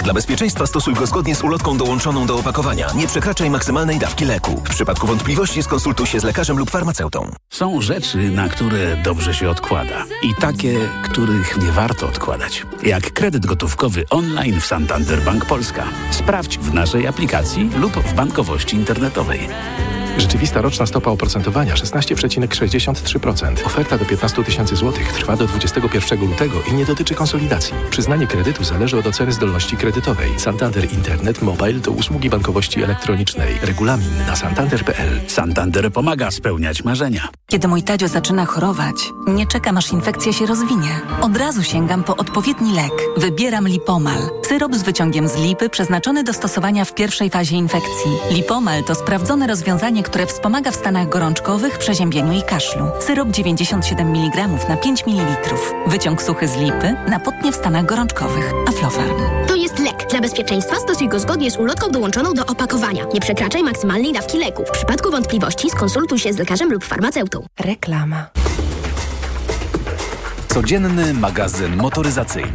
lek. 0.00 0.04
Dla 0.04 0.14
bezpieczeństwa 0.14 0.66
stosuj 0.66 0.94
go 0.94 1.06
zgodnie 1.06 1.34
z 1.34 1.42
ulotką 1.42 1.76
dołączoną 1.76 2.26
do 2.26 2.38
opakowania. 2.38 2.86
Nie 2.94 3.06
przekraczaj 3.06 3.50
maksymalnej 3.50 3.98
dawki 3.98 4.24
leku. 4.24 4.62
W 4.64 4.70
przypadku 4.70 5.06
wątpliwości 5.06 5.62
skonsultuj 5.62 6.06
się 6.06 6.20
z 6.20 6.24
lekarzem 6.24 6.58
lub 6.58 6.70
farmaceutą. 6.70 7.30
Są 7.50 7.80
rzeczy, 7.82 8.30
na 8.30 8.48
które 8.48 8.96
dobrze 8.96 9.34
się 9.34 9.50
odkłada 9.50 10.04
i 10.22 10.34
takie, 10.34 10.88
których 11.02 11.62
nie 11.62 11.72
warto 11.72 12.06
odkładać. 12.06 12.66
Jak 12.82 13.12
kredyt 13.12 13.46
gotówkowy 13.46 14.04
online 14.10 14.60
w 14.60 14.66
Santander 14.66 15.22
Bank 15.22 15.44
Polska. 15.44 15.84
Sprawdź 16.10 16.58
w 16.58 16.74
naszej 16.74 17.06
aplikacji 17.06 17.70
lub 17.76 17.92
w 17.92 18.14
bankowości 18.14 18.76
internetowej. 18.76 19.48
Rzeczywista 20.20 20.60
roczna 20.60 20.86
stopa 20.86 21.10
oprocentowania 21.10 21.74
16,63%. 21.74 23.66
Oferta 23.66 23.98
do 23.98 24.04
15 24.04 24.44
tysięcy 24.44 24.76
złotych 24.76 25.12
trwa 25.12 25.36
do 25.36 25.46
21 25.46 26.20
lutego 26.20 26.62
i 26.70 26.74
nie 26.74 26.84
dotyczy 26.84 27.14
konsolidacji. 27.14 27.74
Przyznanie 27.90 28.26
kredytu 28.26 28.64
zależy 28.64 28.98
od 28.98 29.06
oceny 29.06 29.32
zdolności 29.32 29.76
kredytowej. 29.76 30.30
Santander 30.38 30.92
Internet 30.92 31.42
Mobile 31.42 31.80
to 31.80 31.90
usługi 31.90 32.30
bankowości 32.30 32.82
elektronicznej. 32.82 33.58
Regulamin 33.62 34.26
na 34.26 34.36
santander.pl. 34.36 35.20
Santander 35.26 35.92
pomaga 35.92 36.30
spełniać 36.30 36.84
marzenia. 36.84 37.28
Kiedy 37.50 37.68
mój 37.68 37.82
Tadzio 37.82 38.08
zaczyna 38.08 38.46
chorować, 38.46 39.12
nie 39.26 39.46
czekam 39.46 39.76
aż 39.76 39.92
infekcja 39.92 40.32
się 40.32 40.46
rozwinie. 40.46 41.00
Od 41.20 41.36
razu 41.36 41.62
sięgam 41.62 42.04
po 42.04 42.16
odpowiedni 42.16 42.74
lek. 42.74 42.92
Wybieram 43.16 43.68
Lipomal. 43.68 44.18
Syrop 44.48 44.74
z 44.74 44.82
wyciągiem 44.82 45.28
z 45.28 45.36
lipy 45.36 45.68
przeznaczony 45.68 46.24
do 46.24 46.32
stosowania 46.32 46.84
w 46.84 46.94
pierwszej 46.94 47.30
fazie 47.30 47.56
infekcji. 47.56 48.10
Lipomal 48.30 48.84
to 48.84 48.94
sprawdzone 48.94 49.46
rozwiązanie, 49.46 50.02
które 50.02 50.26
wspomaga 50.26 50.70
w 50.70 50.76
stanach 50.76 51.08
gorączkowych, 51.08 51.78
przeziębieniu 51.78 52.32
i 52.32 52.42
kaszlu. 52.42 52.86
Syrop 53.00 53.28
97 53.30 54.08
mg 54.08 54.48
na 54.68 54.76
5 54.76 55.06
ml. 55.06 55.54
Wyciąg 55.86 56.22
suchy 56.22 56.48
z 56.48 56.56
lipy 56.56 56.96
na 57.08 57.20
potnie 57.20 57.52
w 57.52 57.56
stanach 57.56 57.86
gorączkowych. 57.86 58.52
Aflofarm. 58.68 59.16
To 59.48 59.54
jest 59.54 59.78
lek. 60.00 60.10
Dla 60.10 60.20
bezpieczeństwa 60.20 60.76
stosuj 60.76 61.08
go 61.08 61.20
zgodnie 61.20 61.50
z 61.50 61.56
ulotką 61.56 61.90
dołączoną 61.90 62.34
do 62.34 62.46
opakowania. 62.46 63.04
Nie 63.14 63.20
przekraczaj 63.20 63.62
maksymalnej 63.62 64.12
dawki 64.12 64.38
leku. 64.38 64.64
W 64.66 64.70
przypadku 64.70 65.10
wątpliwości 65.10 65.70
skonsultuj 65.70 66.18
się 66.18 66.32
z 66.32 66.38
lekarzem 66.38 66.72
lub 66.72 66.84
farmaceutą. 66.84 67.46
Reklama. 67.60 68.26
Codzienny 70.48 71.14
magazyn 71.14 71.76
motoryzacyjny. 71.76 72.52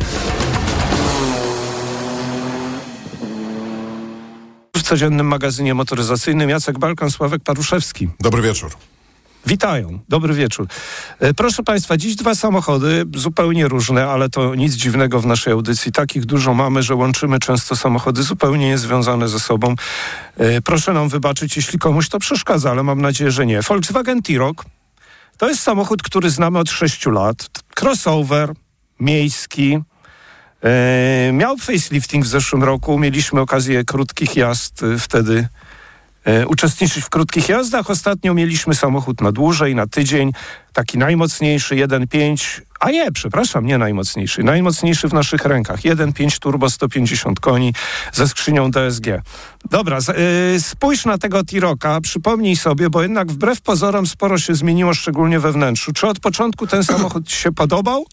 W 4.77 4.81
codziennym 4.87 5.27
magazynie 5.27 5.73
motoryzacyjnym 5.73 6.49
Jacek 6.49 6.79
Balkan, 6.79 7.11
Sławek 7.11 7.43
Paruszewski. 7.43 8.09
Dobry 8.19 8.41
wieczór. 8.41 8.71
Witają, 9.45 9.99
dobry 10.09 10.33
wieczór. 10.33 10.67
E, 11.19 11.33
Proszę 11.33 11.63
Państwa, 11.63 11.97
dziś 11.97 12.15
dwa 12.15 12.35
samochody, 12.35 13.03
zupełnie 13.15 13.67
różne, 13.67 14.07
ale 14.07 14.29
to 14.29 14.55
nic 14.55 14.73
dziwnego 14.73 15.19
w 15.19 15.25
naszej 15.25 15.53
audycji. 15.53 15.91
Takich 15.91 16.25
dużo 16.25 16.53
mamy, 16.53 16.83
że 16.83 16.95
łączymy 16.95 17.39
często 17.39 17.75
samochody 17.75 18.23
zupełnie 18.23 18.67
niezwiązane 18.69 19.27
ze 19.27 19.39
sobą. 19.39 19.75
E, 20.37 20.61
Proszę 20.61 20.93
nam 20.93 21.09
wybaczyć, 21.09 21.55
jeśli 21.57 21.79
komuś 21.79 22.09
to 22.09 22.19
przeszkadza, 22.19 22.71
ale 22.71 22.83
mam 22.83 23.01
nadzieję, 23.01 23.31
że 23.31 23.45
nie. 23.45 23.61
Volkswagen 23.61 24.21
T-Roc 24.21 24.57
to 25.37 25.49
jest 25.49 25.61
samochód, 25.63 26.03
który 26.03 26.29
znamy 26.29 26.59
od 26.59 26.69
6 26.69 27.05
lat. 27.05 27.49
Crossover, 27.81 28.53
miejski. 28.99 29.79
E, 30.63 31.31
miał 31.33 31.57
facelifting 31.57 32.25
w 32.25 32.27
zeszłym 32.27 32.63
roku. 32.63 32.99
Mieliśmy 32.99 33.41
okazję 33.41 33.83
krótkich 33.83 34.35
jazd 34.35 34.81
wtedy 34.99 35.47
uczestniczyć 36.47 37.03
w 37.03 37.09
krótkich 37.09 37.49
jazdach. 37.49 37.89
Ostatnio 37.89 38.33
mieliśmy 38.33 38.75
samochód 38.75 39.21
na 39.21 39.31
dłużej, 39.31 39.75
na 39.75 39.87
tydzień. 39.87 40.31
Taki 40.73 40.97
najmocniejszy 40.97 41.75
1.5, 41.75 42.61
a 42.85 42.91
nie, 42.91 43.11
przepraszam, 43.11 43.65
nie 43.65 43.77
najmocniejszy. 43.77 44.43
Najmocniejszy 44.43 45.07
w 45.07 45.13
naszych 45.13 45.45
rękach. 45.45 45.81
1.5 45.81 46.39
turbo 46.39 46.69
150 46.69 47.39
koni 47.39 47.73
ze 48.13 48.27
skrzynią 48.27 48.71
DSG. 48.71 49.05
Dobra, 49.69 50.01
z, 50.01 50.09
y, 50.09 50.61
spójrz 50.61 51.05
na 51.05 51.17
tego 51.17 51.43
T-Rocka, 51.43 52.01
przypomnij 52.01 52.55
sobie, 52.55 52.89
bo 52.89 53.01
jednak 53.01 53.31
wbrew 53.31 53.61
pozorom 53.61 54.07
sporo 54.07 54.37
się 54.37 54.55
zmieniło, 54.55 54.93
szczególnie 54.93 55.39
we 55.39 55.51
wnętrzu. 55.51 55.93
Czy 55.93 56.07
od 56.07 56.19
początku 56.19 56.67
ten 56.67 56.83
samochód 56.93 57.27
ci 57.27 57.35
się 57.35 57.51
podobał? 57.51 58.05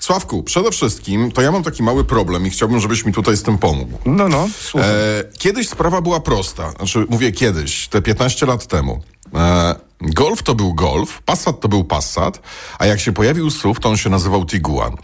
Sławku, 0.00 0.42
przede 0.42 0.70
wszystkim 0.70 1.32
to 1.32 1.42
ja 1.42 1.52
mam 1.52 1.62
taki 1.62 1.82
mały 1.82 2.04
problem 2.04 2.46
i 2.46 2.50
chciałbym, 2.50 2.80
żebyś 2.80 3.04
mi 3.04 3.12
tutaj 3.12 3.36
z 3.36 3.42
tym 3.42 3.58
pomógł. 3.58 3.98
No, 4.06 4.28
no, 4.28 4.48
słuchaj. 4.60 4.90
E, 4.90 5.24
kiedyś 5.38 5.68
sprawa 5.68 6.00
była 6.00 6.20
prosta. 6.20 6.70
Znaczy, 6.70 7.06
mówię 7.10 7.32
kiedyś, 7.32 7.88
te 7.88 8.02
15 8.02 8.46
lat 8.46 8.66
temu. 8.66 9.02
E, 9.34 9.87
golf 10.00 10.42
to 10.42 10.54
był 10.54 10.74
Golf, 10.74 11.22
Passat 11.22 11.60
to 11.60 11.68
był 11.68 11.84
Passat, 11.84 12.40
a 12.78 12.86
jak 12.86 13.00
się 13.00 13.12
pojawił 13.12 13.50
SUV, 13.50 13.80
to 13.80 13.88
on 13.88 13.96
się 13.96 14.10
nazywał 14.10 14.46
Tiguan. 14.46 14.96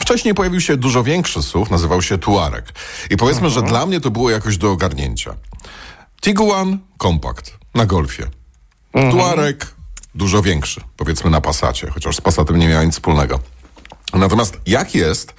Wcześniej 0.00 0.34
pojawił 0.34 0.60
się 0.60 0.76
dużo 0.76 1.02
większy 1.02 1.42
SUV, 1.42 1.70
nazywał 1.70 2.02
się 2.02 2.18
Tuareg. 2.18 2.72
I 3.10 3.16
powiedzmy, 3.16 3.50
że 3.50 3.62
dla 3.62 3.86
mnie 3.86 4.00
to 4.00 4.10
było 4.10 4.30
jakoś 4.30 4.56
do 4.56 4.70
ogarnięcia. 4.70 5.34
Tiguan, 6.20 6.78
kompakt, 6.98 7.58
na 7.74 7.86
Golfie. 7.86 8.26
Tuareg, 8.92 9.74
dużo 10.14 10.42
większy, 10.42 10.80
powiedzmy 10.96 11.30
na 11.30 11.40
Passacie, 11.40 11.90
chociaż 11.90 12.16
z 12.16 12.20
Passatem 12.20 12.56
nie 12.56 12.68
miał 12.68 12.84
nic 12.84 12.94
wspólnego. 12.94 13.40
Natomiast 14.14 14.60
jak 14.66 14.94
jest 14.94 15.34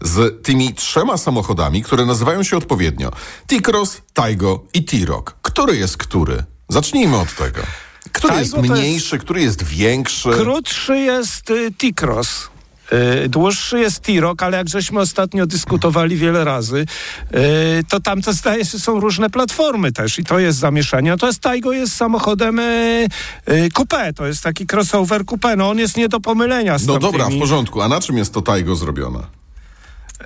z 0.00 0.42
tymi 0.42 0.74
trzema 0.74 1.16
samochodami, 1.16 1.82
które 1.82 2.06
nazywają 2.06 2.42
się 2.42 2.56
odpowiednio 2.56 3.10
T-Cross, 3.46 4.02
Taigo 4.12 4.64
i 4.74 4.84
T-Roc? 4.84 5.24
Który 5.42 5.76
jest 5.76 5.96
który? 5.96 6.44
Zacznijmy 6.68 7.16
od 7.16 7.34
tego. 7.34 7.60
Który 8.28 8.40
jest 8.40 8.52
to 8.52 8.58
jest- 8.62 8.70
mniejszy, 8.70 9.18
który 9.18 9.42
jest 9.42 9.62
większy? 9.62 10.30
Krótszy 10.30 10.98
jest 10.98 11.50
y, 11.50 11.70
T-Cross. 11.78 12.48
Y, 13.24 13.28
Dłuższy 13.28 13.78
jest 13.78 14.00
T-Roc, 14.00 14.42
ale 14.42 14.56
jak 14.56 14.68
żeśmy 14.68 15.00
ostatnio 15.00 15.46
dyskutowali 15.46 16.16
wiele 16.16 16.44
razy, 16.44 16.86
y, 17.34 17.84
to 17.88 18.00
tam 18.00 18.22
to 18.22 18.32
zdaje 18.32 18.64
się 18.64 18.78
są 18.78 19.00
różne 19.00 19.30
platformy 19.30 19.92
też 19.92 20.18
i 20.18 20.24
to 20.24 20.38
jest 20.38 20.58
zamieszanie. 20.58 21.10
Natomiast 21.10 21.40
Taigo 21.40 21.72
jest 21.72 21.96
samochodem 21.96 22.58
y, 22.58 23.08
coupé, 23.74 24.12
to 24.14 24.26
jest 24.26 24.42
taki 24.42 24.66
crossover 24.72 25.24
coupé. 25.24 25.56
No 25.56 25.70
on 25.70 25.78
jest 25.78 25.96
nie 25.96 26.08
do 26.08 26.20
pomylenia 26.20 26.78
z 26.78 26.86
No 26.86 26.98
dobra, 26.98 27.28
w 27.30 27.38
porządku. 27.38 27.82
A 27.82 27.88
na 27.88 28.00
czym 28.00 28.16
jest 28.18 28.34
to 28.34 28.42
Taigo 28.42 28.76
zrobione? 28.76 29.43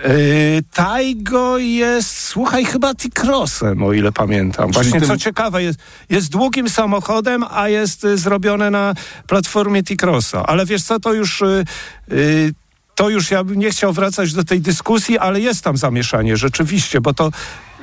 Y, 0.06 0.62
Taigo 0.74 1.58
jest, 1.58 2.18
słuchaj, 2.18 2.64
chyba 2.64 2.94
T-Crossem, 2.94 3.82
o 3.82 3.92
ile 3.92 4.12
pamiętam. 4.12 4.70
Właśnie 4.72 5.00
tym- 5.00 5.08
co 5.08 5.16
ciekawe, 5.16 5.62
jest, 5.62 5.78
jest 6.10 6.28
długim 6.30 6.68
samochodem, 6.68 7.44
a 7.50 7.68
jest 7.68 8.04
y, 8.04 8.18
zrobione 8.18 8.70
na 8.70 8.94
platformie 9.26 9.82
T-Crossa. 9.82 10.46
Ale 10.46 10.66
wiesz 10.66 10.82
co, 10.82 11.00
to 11.00 11.12
już... 11.14 11.42
Y, 11.42 11.64
y, 12.12 12.54
to 12.94 13.08
już 13.08 13.30
ja 13.30 13.44
bym 13.44 13.58
nie 13.58 13.70
chciał 13.70 13.92
wracać 13.92 14.32
do 14.32 14.44
tej 14.44 14.60
dyskusji, 14.60 15.18
ale 15.18 15.40
jest 15.40 15.64
tam 15.64 15.76
zamieszanie 15.76 16.36
rzeczywiście, 16.36 17.00
bo 17.00 17.14
to, 17.14 17.30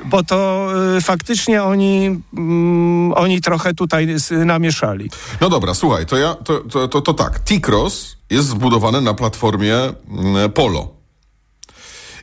bo 0.04 0.22
to 0.22 0.68
y, 0.96 1.00
faktycznie 1.00 1.62
oni, 1.62 2.20
mm, 2.36 3.12
oni 3.12 3.40
trochę 3.40 3.74
tutaj 3.74 4.08
namieszali. 4.30 5.10
No 5.40 5.48
dobra, 5.48 5.74
słuchaj, 5.74 6.06
to 6.06 6.16
ja, 6.16 6.34
to, 6.34 6.58
to, 6.60 6.88
to, 6.88 7.00
to 7.00 7.14
tak. 7.14 7.38
T-Cross 7.38 8.16
jest 8.30 8.48
zbudowany 8.48 9.00
na 9.00 9.14
platformie 9.14 9.74
mm, 9.74 10.52
Polo. 10.52 10.95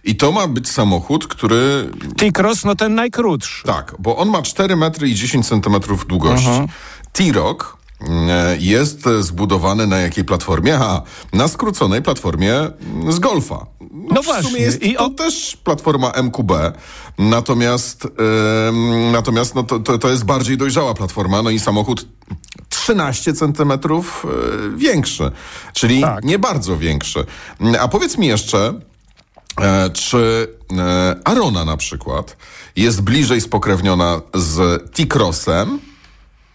I 0.04 0.16
to 0.16 0.32
ma 0.32 0.48
być 0.48 0.70
samochód, 0.70 1.28
który 1.28 1.90
T-Cross, 2.18 2.66
no 2.66 2.76
ten 2.76 2.96
najkrótszy. 2.96 3.64
Tak, 3.68 3.96
bo 4.00 4.18
on 4.18 4.30
ma 4.30 4.42
4 4.42 4.76
metry 4.76 5.10
i 5.10 5.16
10 5.16 5.48
centymetrów 5.48 6.08
długości. 6.08 6.50
T-Roc 7.14 7.58
mm, 8.02 8.30
jest 8.60 9.00
zbudowany 9.20 9.88
na 9.88 9.98
jakiej 9.98 10.26
platformie? 10.26 10.76
Aha, 10.76 11.02
na 11.34 11.48
skróconej 11.48 12.02
platformie 12.02 12.54
mm, 12.56 13.12
z 13.12 13.20
Golfa. 13.20 13.66
No 14.12 14.22
w 14.22 14.26
właśnie, 14.26 14.50
sumie 14.50 14.62
jest 14.62 14.82
i 14.84 14.94
to 14.96 15.06
o- 15.06 15.10
też 15.10 15.58
platforma 15.64 16.12
MQB, 16.24 16.52
natomiast, 17.18 18.06
em, 18.06 19.12
natomiast 19.12 19.56
no 19.56 19.64
to, 19.64 19.80
to, 19.80 19.98
to 19.98 20.10
jest 20.10 20.26
bardziej 20.26 20.58
dojrzała 20.58 20.94
platforma, 20.94 21.42
no 21.42 21.50
i 21.50 21.60
samochód 21.60 22.06
13 22.70 23.34
centymetrów 23.34 24.26
e, 24.26 24.78
większy, 24.78 25.32
czyli 25.74 26.02
Tak. 26.02 26.24
nie 26.24 26.40
bardzo 26.40 26.78
większy. 26.78 27.26
Mm, 27.60 27.76
A 27.82 27.88
powiedz 27.88 28.18
mi 28.18 28.28
jeszcze, 28.28 28.74
czy 29.94 30.48
e, 30.78 31.16
Arona 31.24 31.66
na 31.66 31.78
przykład 31.78 32.38
jest 32.76 33.02
bliżej 33.02 33.42
spokrewniona 33.42 34.22
z 34.34 34.82
T-Crossem 34.94 35.80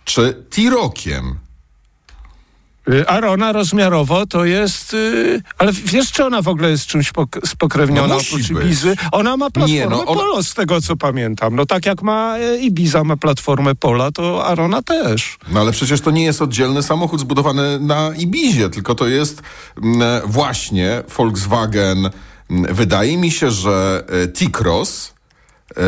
czy 0.04 0.44
T-Rockiem? 0.50 1.38
Y, 2.92 3.08
Arona 3.08 3.52
rozmiarowo 3.52 4.26
to 4.26 4.44
jest. 4.44 4.94
y, 4.94 5.42
ale 5.58 5.72
wiesz, 5.72 6.12
czy 6.12 6.24
ona 6.24 6.42
w 6.42 6.48
ogóle 6.48 6.70
jest 6.70 6.86
czymś 6.86 7.12
pok- 7.12 7.46
spokrewniona 7.46 8.06
No 8.08 8.16
oprócz. 8.16 8.50
Ibizy? 8.50 8.96
Ona 9.12 9.36
ma 9.36 9.50
platformę 9.50 9.74
Nie, 9.74 9.86
no 9.86 9.96
ona- 10.06 10.20
Polo, 10.20 10.42
z 10.42 10.54
tego 10.54 10.80
co 10.80 10.96
pamiętam. 10.96 11.56
No 11.56 11.66
tak 11.66 11.86
jak 11.86 12.02
ma 12.02 12.38
y, 12.38 12.58
Ibiza 12.58 13.04
ma 13.04 13.16
platformę 13.16 13.74
Pola, 13.74 14.12
to 14.12 14.46
Arona 14.46 14.82
też. 14.82 15.38
No 15.52 15.60
ale 15.60 15.72
przecież 15.72 16.00
to 16.00 16.10
nie 16.10 16.24
jest 16.24 16.42
oddzielny 16.42 16.82
samochód 16.82 17.20
zbudowany 17.20 17.80
na 17.80 18.10
Ibizie, 18.16 18.70
tylko 18.70 18.94
to 18.94 19.06
jest 19.08 19.42
mm, 19.82 20.00
właśnie 20.26 21.02
Volkswagen. 21.16 22.10
Wydaje 22.50 23.16
mi 23.16 23.30
się, 23.30 23.50
że 23.50 24.04
e, 24.08 24.28
T-Cross 24.28 25.14
e, 25.76 25.82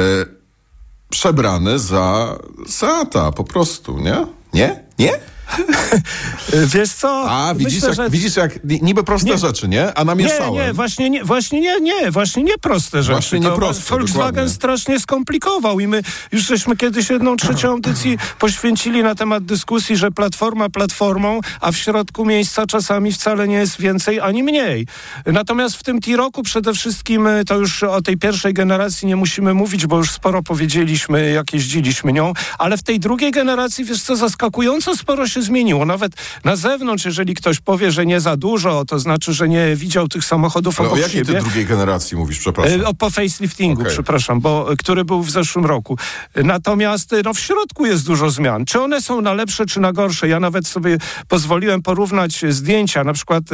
przebrany 1.10 1.78
za 1.78 2.38
Seata 2.68 3.32
po 3.32 3.44
prostu, 3.44 3.98
nie? 3.98 4.26
Nie? 4.54 4.84
Nie? 4.98 5.12
Wiesz 6.74 6.90
co? 6.92 7.26
A, 7.30 7.54
widzisz, 7.54 7.74
Myślę, 7.74 7.88
jak, 7.88 7.96
że... 7.96 8.10
widzisz 8.10 8.36
jak 8.36 8.64
ni- 8.64 8.80
niby 8.82 9.04
proste 9.04 9.30
Nie. 9.30 9.38
rzeczy, 9.38 9.68
nie? 9.68 9.94
A 9.94 10.04
namieszałem. 10.04 10.54
Nie, 10.54 10.66
nie, 10.66 10.72
właśnie 10.72 11.10
nie, 11.10 11.24
właśnie 11.24 11.60
nie, 11.60 11.80
nie, 11.80 12.10
właśnie 12.10 12.42
nie 12.42 12.58
proste 12.58 13.02
rzeczy. 13.02 13.12
Właśnie 13.12 13.40
nie 13.40 13.50
proste, 13.50 13.90
Volkswagen 13.90 14.26
dokładnie. 14.30 14.48
strasznie 14.54 15.00
skomplikował 15.00 15.80
i 15.80 15.86
my 15.86 16.02
już 16.32 16.42
żeśmy 16.46 16.76
kiedyś 16.76 17.10
jedną 17.10 17.36
trzecią 17.36 17.70
audycji 17.70 18.18
poświęcili 18.38 19.02
na 19.02 19.14
temat 19.14 19.44
dyskusji, 19.44 19.96
że 19.96 20.10
platforma 20.10 20.68
platformą, 20.68 21.40
a 21.60 21.72
w 21.72 21.76
środku 21.76 22.24
miejsca 22.24 22.66
czasami 22.66 23.12
wcale 23.12 23.48
nie 23.48 23.56
jest 23.56 23.80
więcej 23.80 24.20
ani 24.20 24.42
mniej. 24.42 24.86
Natomiast 25.26 25.76
w 25.76 25.82
tym 25.82 26.00
T-Roku 26.00 26.42
przede 26.42 26.74
wszystkim 26.74 27.26
y, 27.26 27.44
to 27.44 27.56
już 27.56 27.82
o 27.82 28.02
tej 28.02 28.16
pierwszej 28.16 28.54
generacji 28.54 29.08
nie 29.08 29.16
musimy 29.16 29.54
mówić, 29.54 29.86
bo 29.86 29.96
już 29.96 30.10
sporo 30.10 30.42
powiedzieliśmy, 30.42 31.30
jak 31.30 31.52
jeździliśmy 31.52 32.12
nią, 32.12 32.32
ale 32.58 32.76
w 32.76 32.82
tej 32.82 33.00
drugiej 33.00 33.30
generacji, 33.32 33.84
wiesz 33.84 34.02
co, 34.02 34.16
zaskakująco 34.16 34.96
sporo 34.96 35.28
się 35.28 35.39
zmieniło. 35.42 35.86
Nawet 35.86 36.12
na 36.44 36.56
zewnątrz, 36.56 37.04
jeżeli 37.04 37.34
ktoś 37.34 37.60
powie, 37.60 37.92
że 37.92 38.06
nie 38.06 38.20
za 38.20 38.36
dużo, 38.36 38.84
to 38.84 38.98
znaczy, 38.98 39.32
że 39.32 39.48
nie 39.48 39.76
widział 39.76 40.08
tych 40.08 40.24
samochodów 40.24 40.80
Ale 40.80 40.88
o 40.88 40.92
obok 40.92 41.02
jakiej 41.02 41.20
ty 41.22 41.26
siebie. 41.26 41.40
drugiej 41.40 41.66
generacji 41.66 42.16
mówisz, 42.16 42.38
przepraszam? 42.38 42.80
E, 42.80 42.86
O, 42.86 42.94
po 42.94 43.10
faceliftingu, 43.10 43.80
Okej. 43.80 43.92
przepraszam, 43.92 44.40
bo, 44.40 44.72
e, 44.72 44.76
który 44.76 45.04
był 45.04 45.22
w 45.22 45.30
zeszłym 45.30 45.66
roku. 45.66 45.98
E, 46.34 46.42
Natomiast 46.42 47.10
no, 47.24 47.34
w 47.34 47.40
środku 47.40 47.86
jest 47.86 48.06
dużo 48.06 48.30
zmian. 48.30 48.64
Czy 48.64 48.80
one 48.80 49.02
są 49.02 49.20
na 49.20 49.32
lepsze, 49.32 49.66
czy 49.66 49.80
na 49.80 49.92
gorsze? 49.92 50.28
Ja 50.28 50.40
nawet 50.40 50.66
sobie 50.66 50.98
pozwoliłem 51.28 51.82
porównać 51.82 52.44
zdjęcia, 52.48 53.04
na 53.04 53.12
przykład 53.12 53.44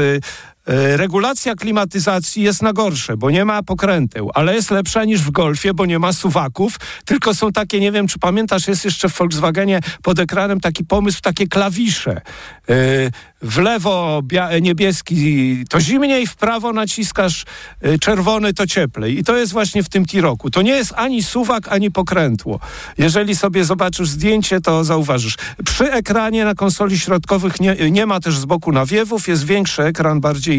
regulacja 0.97 1.55
klimatyzacji 1.55 2.43
jest 2.43 2.63
na 2.63 2.73
gorsze, 2.73 3.17
bo 3.17 3.31
nie 3.31 3.45
ma 3.45 3.63
pokręteł, 3.63 4.31
ale 4.35 4.55
jest 4.55 4.71
lepsza 4.71 5.05
niż 5.05 5.21
w 5.23 5.31
Golfie, 5.31 5.75
bo 5.75 5.87
nie 5.87 5.99
ma 5.99 6.13
suwaków, 6.13 6.77
tylko 7.05 7.35
są 7.35 7.53
takie, 7.53 7.81
nie 7.81 7.93
wiem, 7.93 8.09
czy 8.09 8.19
pamiętasz, 8.19 8.69
jest 8.69 8.85
jeszcze 8.85 9.09
w 9.09 9.19
Volkswagenie 9.19 9.81
pod 10.03 10.19
ekranem 10.19 10.61
taki 10.61 10.85
pomysł, 10.85 11.21
takie 11.23 11.47
klawisze. 11.47 12.21
E, 12.69 13.11
W 13.43 13.59
lewo 13.59 14.23
niebieski 14.63 15.65
to 15.69 15.81
zimniej, 15.81 16.27
w 16.27 16.37
prawo 16.37 16.73
naciskasz 16.73 17.45
e, 17.81 17.99
czerwony, 17.99 18.55
to 18.55 18.67
cieplej. 18.67 19.19
I 19.19 19.25
to 19.25 19.37
jest 19.37 19.53
właśnie 19.53 19.83
w 19.83 19.89
tym 19.89 20.07
T-Roku. 20.07 20.51
To 20.51 20.63
nie 20.63 20.71
jest 20.71 20.93
ani 20.97 21.23
suwak, 21.23 21.69
ani 21.69 21.91
pokrętło. 21.91 22.61
Jeżeli 22.99 23.37
sobie 23.37 23.65
zobaczysz 23.65 24.09
zdjęcie, 24.09 24.61
to 24.61 24.85
zauważysz. 24.85 25.37
Przy 25.65 25.93
ekranie 25.93 26.45
na 26.45 26.55
konsoli 26.55 26.99
środkowych 26.99 27.61
nie, 27.61 27.77
nie 27.91 28.07
ma 28.07 28.21
też 28.21 28.39
z 28.39 28.45
boku 28.45 28.73
nawiewów, 28.73 29.29
jest 29.29 29.45
większy 29.45 29.83
ekran, 29.83 30.21
bardziej 30.21 30.56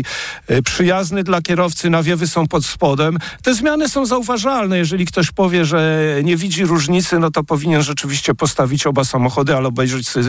e, 0.47 0.61
przyjazny 0.61 1.23
dla 1.23 1.41
kierowcy, 1.41 1.89
nawiewy 1.89 2.27
są 2.27 2.47
pod 2.47 2.65
spodem. 2.65 3.17
Te 3.43 3.53
zmiany 3.53 3.89
są 3.89 4.05
zauważalne. 4.05 4.77
Jeżeli 4.77 5.05
ktoś 5.05 5.31
powie, 5.31 5.65
że 5.65 6.05
nie 6.23 6.37
widzi 6.37 6.65
różnicy, 6.65 7.19
no 7.19 7.31
to 7.31 7.43
powinien 7.43 7.81
rzeczywiście 7.81 8.35
postawić 8.35 8.87
oba 8.87 9.03
samochody 9.03 9.55
albo 9.55 9.77
obejrzeć 9.77 10.07
e, 10.17 10.19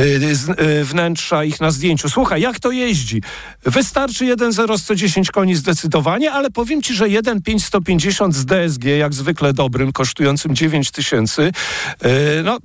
e, 0.00 0.84
wnętrza 0.84 1.44
ich 1.44 1.60
na 1.60 1.70
zdjęciu. 1.70 2.08
Słuchaj, 2.08 2.40
jak 2.40 2.60
to 2.60 2.70
jeździ? 2.70 3.22
Wystarczy 3.64 4.24
1.0 4.24 4.78
110 4.78 5.30
koni 5.30 5.54
zdecydowanie, 5.54 6.32
ale 6.32 6.50
powiem 6.50 6.82
ci, 6.82 6.94
że 6.94 7.04
1.5 7.04 7.58
150 7.58 8.34
z 8.34 8.44
DSG, 8.44 8.84
jak 8.84 9.14
zwykle 9.14 9.52
dobrym, 9.52 9.92
kosztującym 9.92 10.56
9 10.56 10.90
tysięcy, 10.90 11.52
no 12.44 12.58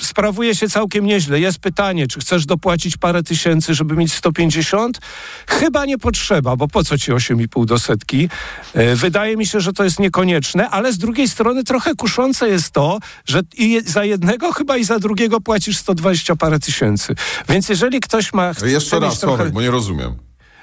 sprawuje 0.00 0.54
się 0.54 0.68
całkiem 0.68 1.06
nieźle. 1.06 1.40
Jest 1.40 1.58
pytanie, 1.58 2.06
czy 2.06 2.20
chcesz 2.20 2.46
dopłacić 2.46 2.96
parę 2.96 3.22
tysięcy, 3.22 3.74
żeby 3.74 3.96
mieć 3.96 4.12
150? 4.12 4.98
Chyba 5.46 5.84
nie 5.86 5.98
potrzeba, 5.98 6.56
bo 6.56 6.68
po 6.68 6.84
co 6.84 6.98
ci 6.98 7.12
8,5 7.12 7.64
do 7.64 7.78
setki? 7.78 8.28
E, 8.74 8.96
Wydaje 8.96 9.36
mi 9.36 9.46
się, 9.46 9.60
że 9.60 9.72
to 9.72 9.84
jest 9.84 9.98
niekonieczne, 9.98 10.70
ale 10.70 10.92
z 10.92 10.98
drugiej 10.98 11.28
strony 11.28 11.64
trochę 11.64 11.94
kuszące 11.94 12.48
jest 12.48 12.70
to, 12.70 12.98
że 13.26 13.40
i 13.58 13.80
za 13.86 14.04
jednego 14.04 14.52
chyba 14.52 14.76
i 14.76 14.84
za 14.84 14.98
drugiego 14.98 15.40
płacisz 15.40 15.76
120 15.78 16.36
parę 16.36 16.58
tysięcy. 16.58 17.14
Więc 17.48 17.68
jeżeli 17.68 18.00
ktoś 18.00 18.32
ma... 18.32 18.52
Jeszcze 18.64 19.00
raz, 19.00 19.20
trochę- 19.20 19.50
bo 19.50 19.60
nie 19.62 19.70
rozumiem. 19.70 20.14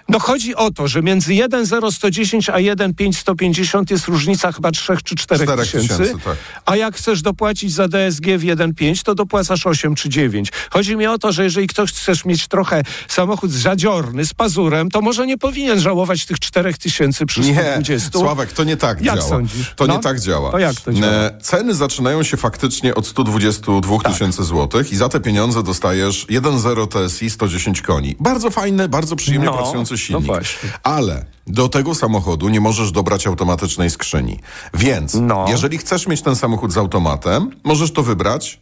No 0.10 0.20
chodzi 0.20 0.56
o 0.56 0.72
to, 0.72 0.88
że 0.88 1.02
między 1.02 1.32
1,0110 1.32 2.52
a 2.52 2.58
1,5150 2.58 3.92
jest 3.92 4.08
różnica 4.08 4.52
chyba 4.52 4.72
3 4.72 4.94
czy 5.04 5.16
4 5.16 5.44
Czterech 5.44 5.66
tysięcy. 5.66 5.98
tysięcy, 5.98 6.24
tak. 6.26 6.38
A 6.66 6.76
jak 6.76 6.96
chcesz 6.96 7.22
dopłacić 7.22 7.74
za 7.74 7.88
DSG 7.88 8.26
w 8.38 8.44
1,5, 8.44 9.04
to 9.04 9.16
dopłacasz 9.16 9.68
8 9.68 9.96
czy 9.96 10.10
9. 10.10 10.52
Chodzi 10.72 10.96
mi 10.96 11.08
o 11.08 11.18
to, 11.18 11.32
że 11.32 11.44
jeżeli 11.44 11.68
ktoś 11.68 11.92
chcesz 11.92 12.26
mieć 12.26 12.48
trochę 12.48 12.84
samochód 13.08 13.52
zadziorny, 13.52 14.26
z 14.26 14.34
pazurem, 14.34 14.90
to 14.92 15.02
może 15.02 15.28
nie 15.28 15.38
powinien 15.38 15.80
żałować 15.80 16.26
tych 16.26 16.40
4 16.40 16.74
tysięcy 16.74 17.26
przy 17.26 17.42
Nie, 17.42 17.54
120. 17.54 18.20
Sławek, 18.20 18.52
to 18.54 18.64
nie 18.64 18.78
tak 18.78 19.02
Jak 19.02 19.16
działa. 19.16 19.30
sądzisz? 19.30 19.74
To 19.76 19.88
No? 19.88 19.94
nie 19.96 20.00
tak 20.00 20.20
działa. 20.20 20.52
To 20.52 20.60
jak 20.60 20.76
to 20.82 20.94
działa? 20.94 21.12
E, 21.14 21.38
Ceny 21.42 21.76
zaczynają 21.76 22.24
się 22.24 22.38
faktycznie 22.38 22.96
od 22.96 23.08
122 23.08 23.98
Tak. 24.04 24.12
tysięcy 24.14 24.44
złotych 24.44 24.92
i 24.92 24.96
za 24.96 25.10
te 25.10 25.20
pieniądze 25.20 25.64
dostajesz 25.64 26.26
1.0 26.30 26.88
TSI 26.88 27.30
110 27.30 27.82
koni. 27.82 28.16
Bardzo 28.20 28.50
fajny, 28.50 28.90
bardzo 28.90 29.16
przyjemnie 29.16 29.46
No, 29.48 29.54
pracujący 29.58 29.93
no 29.94 29.98
silnik. 29.98 30.26
właśnie. 30.26 30.70
Ale 30.84 31.26
do 31.48 31.70
tego 31.70 31.96
samochodu 31.96 32.50
nie 32.50 32.62
możesz 32.62 32.92
dobrać 32.92 33.28
automatycznej 33.28 33.90
skrzyni. 33.90 34.40
Więc 34.74 35.14
No. 35.14 35.46
jeżeli 35.50 35.78
chcesz 35.78 36.08
mieć 36.08 36.22
ten 36.22 36.36
samochód 36.36 36.74
z 36.74 36.78
automatem, 36.78 37.52
możesz 37.64 37.92
to 37.94 38.04
wybrać 38.04 38.60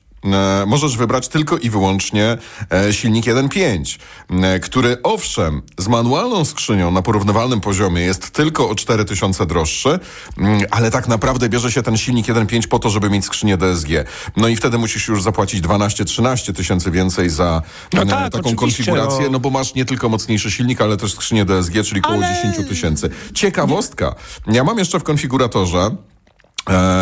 możesz 0.68 0.97
wybrać 0.97 1.27
tylko 1.27 1.57
i 1.57 1.69
wyłącznie 1.69 2.38
e, 2.71 2.94
silnik 2.94 3.25
1.5, 3.25 4.00
e, 4.29 4.59
który 4.59 4.97
owszem 5.03 5.62
z 5.77 5.88
manualną 5.88 6.45
skrzynią 6.45 6.91
na 6.91 7.01
porównywalnym 7.01 7.62
poziomie 7.62 8.01
jest 8.01 8.31
tylko 8.31 8.69
o 8.69 8.75
4000 8.75 9.45
droższy, 9.45 10.00
mm, 10.38 10.62
ale 10.71 10.91
tak 10.91 11.07
naprawdę 11.07 11.50
bierze 11.50 11.71
się 11.71 11.83
ten 11.83 11.97
silnik 11.97 12.27
1.5 12.27 12.68
po 12.68 12.79
to, 12.79 12.89
żeby 12.89 13.09
mieć 13.09 13.25
skrzynię 13.25 13.57
DSG. 13.57 13.89
No 14.38 14.47
i 14.47 14.56
wtedy 14.56 14.77
musisz 14.77 15.07
już 15.07 15.23
zapłacić 15.23 15.62
12-13 15.62 16.53
tysięcy 16.53 16.91
więcej 16.91 17.29
za 17.29 17.62
No 17.94 18.01
e, 18.01 18.06
tak, 18.06 18.33
taką 18.33 18.56
konfigurację, 18.56 19.25
no. 19.25 19.29
no 19.31 19.39
bo 19.39 19.50
masz 19.50 19.75
nie 19.75 19.85
tylko 19.85 20.09
mocniejszy 20.09 20.51
silnik, 20.51 20.81
ale 20.81 20.97
też 20.97 21.13
skrzynię 21.13 21.45
DSG, 21.45 21.73
czyli 21.83 22.01
około 22.01 22.25
Ale- 22.25 22.53
10 22.53 22.69
tysięcy. 22.69 23.09
Ciekawostka. 23.33 24.15
Ja 24.47 24.63
mam 24.63 24.77
jeszcze 24.77 25.00
w 25.00 25.03
konfiguratorze 25.03 25.91
E, 25.91 26.11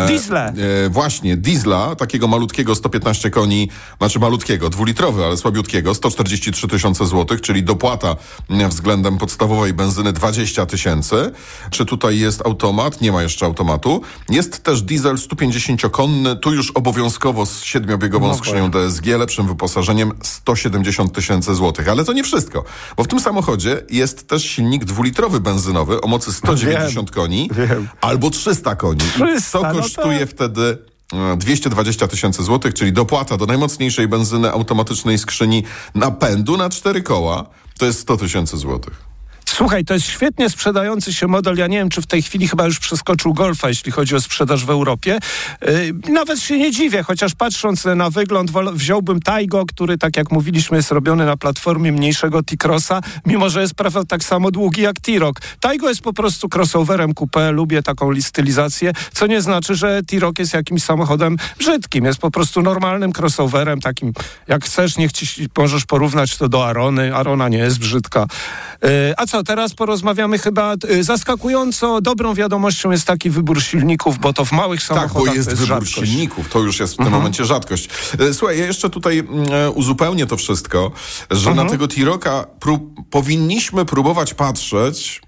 Diesle. 0.06 0.52
E, 0.86 0.88
właśnie, 0.90 1.36
diesla, 1.36 1.94
takiego 1.96 2.28
malutkiego 2.28 2.74
115 2.74 3.30
koni, 3.30 3.68
znaczy 3.98 4.18
malutkiego, 4.18 4.70
dwulitrowy, 4.70 5.24
ale 5.24 5.36
słabiutkiego, 5.36 5.94
143 5.94 6.68
tysiące 6.68 7.06
złotych, 7.06 7.40
czyli 7.40 7.62
dopłata 7.62 8.16
względem 8.68 9.18
podstawowej 9.18 9.72
benzyny 9.72 10.12
20 10.12 10.66
tysięcy. 10.66 11.32
Czy 11.70 11.86
tutaj 11.86 12.18
jest 12.18 12.46
automat? 12.46 13.00
Nie 13.00 13.12
ma 13.12 13.22
jeszcze 13.22 13.46
automatu. 13.46 14.02
Jest 14.28 14.62
też 14.62 14.82
diesel 14.82 15.16
150-konny, 15.16 16.36
tu 16.36 16.54
już 16.54 16.70
obowiązkowo 16.70 17.46
z 17.46 17.62
siedmiobiegową 17.62 18.28
No 18.28 18.34
skrzynią 18.34 18.70
DSG, 18.70 19.06
lepszym 19.06 19.46
wyposażeniem 19.48 20.12
170 20.22 21.12
tysięcy 21.14 21.54
złotych. 21.54 21.88
Ale 21.88 22.04
to 22.04 22.12
nie 22.12 22.24
wszystko, 22.24 22.64
bo 22.96 23.04
w 23.04 23.08
tym 23.08 23.20
samochodzie 23.20 23.82
jest 23.90 24.28
też 24.28 24.44
silnik 24.44 24.84
dwulitrowy 24.84 25.40
benzynowy 25.40 26.00
o 26.00 26.08
mocy 26.08 26.32
190 26.32 27.10
koni 27.10 27.50
wiem. 27.52 27.88
albo 28.00 28.30
300 28.30 28.76
koni. 28.76 29.00
I 29.00 29.22
300, 29.24 29.49
to 29.52 29.62
no 29.62 29.72
kosztuje 29.72 30.20
tak. 30.20 30.28
wtedy 30.28 30.78
e, 31.12 31.36
220 31.36 32.08
tysięcy 32.08 32.42
złotych, 32.42 32.74
czyli 32.74 32.92
dopłata 32.92 33.36
do 33.36 33.46
najmocniejszej 33.46 34.08
benzyny 34.08 34.50
automatycznej 34.50 35.18
skrzyni 35.18 35.64
napędu 35.94 36.56
na 36.56 36.70
cztery 36.70 37.02
koła, 37.02 37.46
to 37.78 37.86
jest 37.86 38.00
100 38.00 38.16
tysięcy 38.16 38.56
złotych. 38.56 39.09
Słuchaj, 39.54 39.84
to 39.84 39.94
jest 39.94 40.06
świetnie 40.06 40.50
sprzedający 40.50 41.14
się 41.14 41.26
model. 41.26 41.56
Ja 41.56 41.66
nie 41.66 41.78
wiem, 41.78 41.88
czy 41.88 42.02
w 42.02 42.06
tej 42.06 42.22
chwili 42.22 42.48
chyba 42.48 42.64
już 42.64 42.78
przeskoczył 42.78 43.34
Golfa, 43.34 43.68
jeśli 43.68 43.92
chodzi 43.92 44.14
o 44.14 44.20
sprzedaż 44.20 44.64
w 44.64 44.70
Europie. 44.70 45.18
Yy, 45.62 46.12
nawet 46.12 46.40
się 46.40 46.58
nie 46.58 46.70
dziwię, 46.70 47.02
chociaż 47.02 47.34
patrząc 47.34 47.84
na 47.84 48.10
wygląd, 48.10 48.50
wziąłbym 48.72 49.20
Taigo, 49.20 49.66
który, 49.66 49.98
tak 49.98 50.16
jak 50.16 50.30
mówiliśmy, 50.30 50.76
jest 50.76 50.90
robiony 50.90 51.26
na 51.26 51.36
platformie 51.36 51.92
mniejszego 51.92 52.42
T-Crossa, 52.42 53.00
mimo 53.26 53.50
że 53.50 53.60
jest 53.60 53.74
prawie 53.74 54.04
tak 54.08 54.24
samo 54.24 54.50
długi 54.50 54.82
jak 54.82 55.00
T-Roc. 55.00 55.36
Taigo 55.60 55.88
jest 55.88 56.00
po 56.00 56.12
prostu 56.12 56.48
crossoverem 56.54 57.12
coupé, 57.12 57.52
lubię 57.52 57.82
taką 57.82 58.10
li- 58.10 58.22
stylizację, 58.22 58.92
co 59.12 59.26
nie 59.26 59.42
znaczy, 59.42 59.74
że 59.74 60.02
T-Roc 60.02 60.38
jest 60.38 60.54
jakimś 60.54 60.82
samochodem 60.82 61.36
brzydkim. 61.58 62.04
Jest 62.04 62.18
po 62.18 62.30
prostu 62.30 62.62
normalnym 62.62 63.12
crossoverem, 63.18 63.80
takim, 63.80 64.12
jak 64.48 64.64
chcesz, 64.64 64.96
niech 64.96 65.12
ci 65.12 65.48
możesz 65.58 65.86
porównać 65.86 66.36
to 66.36 66.48
do 66.48 66.66
Arony. 66.66 67.16
Arona 67.16 67.48
nie 67.48 67.58
jest 67.58 67.78
brzydka. 67.78 68.26
Yy, 68.82 68.88
a 69.16 69.26
co, 69.26 69.39
teraz 69.42 69.74
porozmawiamy 69.74 70.38
chyba, 70.38 70.74
yy, 70.88 71.04
zaskakująco 71.04 72.00
dobrą 72.00 72.34
wiadomością 72.34 72.90
jest 72.90 73.06
taki 73.06 73.30
wybór 73.30 73.62
silników, 73.62 74.18
bo 74.18 74.32
to 74.32 74.44
w 74.44 74.52
małych 74.52 74.80
Tak, 74.80 74.86
samochodach 74.88 75.12
bo 75.12 75.34
jest 75.34 75.44
to 75.48 75.50
jest 75.50 75.62
wybór 75.62 75.68
rzadkość. 75.68 75.92
Mhm. 75.98 76.06
silników, 76.06 76.48
to 76.48 76.58
już 76.58 76.80
jest 76.80 76.94
w 76.94 76.96
tym 76.96 77.10
momencie 77.10 77.44
rzadkość. 77.44 77.88
E, 78.18 78.34
Słuchaj, 78.34 78.58
ja 78.58 78.66
jeszcze 78.66 78.90
tutaj 78.90 79.18
mm, 79.18 79.52
e, 79.52 79.70
uzupełnię 79.70 80.26
to 80.26 80.36
wszystko, 80.36 80.90
że 81.30 81.50
Mhm. 81.50 81.66
na 81.66 81.72
tego 81.72 81.88
T-Rocka 81.88 82.44
prób- 82.60 82.94
powinniśmy 83.10 83.84
próbować 83.84 84.34
patrzeć 84.34 85.22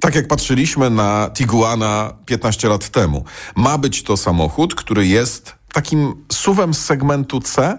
tak 0.00 0.14
jak 0.14 0.28
patrzyliśmy 0.28 0.90
na 0.90 1.30
Tiguana 1.34 2.12
15 2.26 2.68
lat 2.68 2.88
temu. 2.88 3.24
Ma 3.54 3.78
być 3.78 4.02
to 4.02 4.16
samochód, 4.16 4.74
który 4.74 5.06
jest 5.06 5.54
takim 5.72 6.24
suwem 6.32 6.74
z 6.74 6.84
segmentu 6.84 7.40
C, 7.40 7.78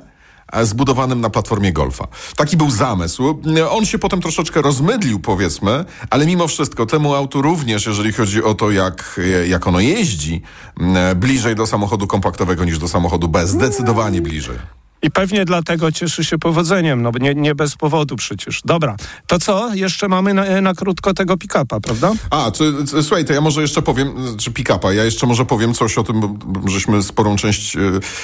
zbudowanym 0.63 1.21
na 1.21 1.29
platformie 1.29 1.73
Golfa. 1.73 2.07
Taki 2.35 2.57
był 2.57 2.71
zamysł. 2.71 3.41
E, 3.57 3.69
On 3.69 3.85
się 3.85 3.99
potem 3.99 4.21
troszeczkę 4.21 4.61
rozmydlił, 4.61 5.19
powiedzmy, 5.19 5.85
ale 6.09 6.25
mimo 6.25 6.47
wszystko 6.47 6.85
temu 6.85 7.15
autu 7.15 7.41
również, 7.41 7.85
jeżeli 7.85 8.13
chodzi 8.13 8.43
o 8.43 8.53
to, 8.53 8.71
jak, 8.71 9.19
e, 9.41 9.47
jak 9.47 9.67
ono 9.67 9.79
jeździ, 9.79 10.41
e, 10.79 11.15
bliżej 11.15 11.55
do 11.55 11.67
samochodu 11.67 12.07
kompaktowego 12.07 12.65
niż 12.65 12.79
do 12.79 12.87
samochodu 12.87 13.27
B. 13.27 13.47
Zdecydowanie 13.47 14.21
bliżej. 14.21 14.57
I 15.01 15.11
pewnie 15.11 15.45
dlatego 15.45 15.91
cieszy 15.91 16.23
się 16.23 16.37
powodzeniem, 16.37 17.01
no 17.01 17.11
nie, 17.19 17.35
nie 17.35 17.55
bez 17.55 17.75
powodu 17.75 18.15
przecież. 18.15 18.61
Dobra, 18.65 18.95
to 19.27 19.39
co? 19.39 19.73
Jeszcze 19.73 20.07
mamy 20.07 20.33
na, 20.33 20.61
na 20.61 20.73
krótko 20.73 21.13
tego 21.13 21.37
pick-upa, 21.37 21.79
prawda? 21.79 22.11
A, 22.29 22.51
czy, 22.51 22.73
słuchaj, 23.03 23.25
to 23.25 23.33
ja 23.33 23.41
może 23.41 23.61
jeszcze 23.61 23.81
powiem, 23.81 24.37
czy 24.37 24.51
pick-upa, 24.51 24.93
ja 24.93 25.03
jeszcze 25.03 25.27
może 25.27 25.45
powiem 25.45 25.73
coś 25.73 25.97
o 25.97 26.03
tym, 26.03 26.21
bo, 26.21 26.69
żeśmy 26.69 27.03
sporą 27.03 27.35
część 27.35 27.75
y, 27.75 27.79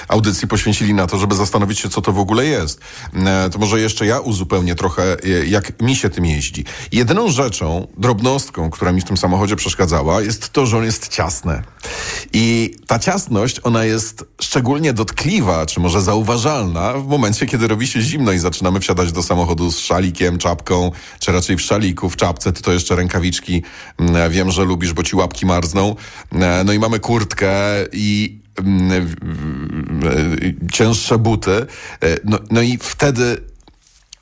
audycji 0.08 0.48
poświęcili 0.48 0.94
na 0.94 1.08
to, 1.08 1.18
żeby 1.18 1.36
zastanowić 1.36 1.80
się, 1.80 1.90
co 1.90 2.02
to 2.02 2.12
w 2.12 2.20
ogóle 2.20 2.46
jest. 2.46 2.82
E, 3.14 3.50
to 3.50 3.60
może 3.60 3.80
jeszcze 3.80 4.06
ja 4.06 4.20
uzupełnię 4.20 4.76
trochę, 4.76 5.26
y, 5.26 5.48
jak 5.48 5.82
mi 5.82 5.96
się 5.96 6.10
tym 6.10 6.26
jeździ. 6.26 6.66
Jedyną 6.92 7.32
rzeczą, 7.32 7.88
drobnostką, 7.98 8.70
która 8.70 8.92
mi 8.92 9.02
w 9.02 9.06
tym 9.06 9.18
samochodzie 9.18 9.56
przeszkadzała, 9.56 10.22
jest 10.22 10.50
to, 10.50 10.66
że 10.66 10.78
on 10.78 10.84
jest 10.84 11.08
ciasny. 11.08 11.64
I 12.34 12.76
ta 12.88 13.00
ciasność, 13.00 13.60
ona 13.64 13.86
jest 13.86 14.26
szczególnie 14.42 14.94
dotkliwa, 14.94 15.66
czy 15.66 15.80
może 15.80 16.02
zauważalna 16.02 16.63
w 17.04 17.08
momencie, 17.08 17.46
kiedy 17.46 17.68
robi 17.68 17.88
się 17.88 18.02
zimno 18.02 18.32
i 18.32 18.40
zaczynamy 18.40 18.80
wsiadać 18.80 19.12
do 19.12 19.24
samochodu 19.24 19.72
z 19.72 19.80
szalikiem, 19.80 20.38
czapką, 20.38 20.92
czy 21.20 21.32
raczej 21.32 21.58
w 21.58 21.62
szaliku, 21.62 22.10
w 22.10 22.16
czapce, 22.16 22.54
ty 22.54 22.62
to 22.62 22.74
jeszcze 22.74 22.96
rękawiczki. 22.96 23.64
Mm, 23.98 24.32
Wiem, 24.32 24.52
że 24.52 24.64
lubisz, 24.64 24.94
bo 24.94 25.04
ci 25.04 25.16
łapki 25.16 25.46
marzną. 25.46 25.96
E, 26.32 26.64
No 26.64 26.74
i 26.74 26.80
mamy 26.80 27.00
kurtkę 27.00 27.52
i 27.94 28.40
mm, 28.58 29.16
cięższe 30.72 31.18
buty. 31.18 31.52
E, 31.52 31.66
No, 32.24 32.40
no 32.52 32.62
i 32.62 32.78
wtedy 32.82 33.38